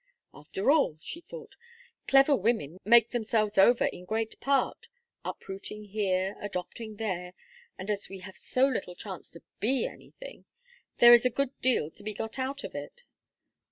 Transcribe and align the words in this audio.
"After 0.33 0.71
all," 0.71 0.97
she 0.99 1.21
thought, 1.21 1.55
"clever 2.07 2.35
women 2.35 2.79
make 2.83 3.11
themselves 3.11 3.59
over 3.59 3.85
in 3.85 4.05
great 4.05 4.39
part, 4.39 4.87
uprooting 5.23 5.83
here, 5.83 6.35
adopting 6.41 6.95
there, 6.95 7.35
and 7.77 7.87
as 7.91 8.09
we 8.09 8.17
have 8.21 8.35
so 8.35 8.65
little 8.65 8.95
chance 8.95 9.29
to 9.29 9.43
be 9.59 9.85
anything, 9.85 10.45
there 10.97 11.13
is 11.13 11.23
a 11.23 11.29
good 11.29 11.51
deal 11.61 11.91
to 11.91 12.01
be 12.01 12.15
got 12.15 12.39
out 12.39 12.63
of 12.63 12.73
it. 12.73 13.03